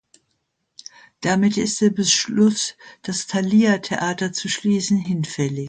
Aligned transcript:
Damit 1.19 1.57
ist 1.57 1.79
der 1.79 1.91
Beschluss, 1.91 2.73
das 3.03 3.27
Thalia-Theater 3.27 4.33
zu 4.33 4.49
schließen, 4.49 4.97
hinfällig. 4.97 5.59